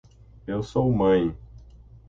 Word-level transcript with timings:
Eu 0.47 0.63
sou 0.63 0.91
mãe. 0.91 1.31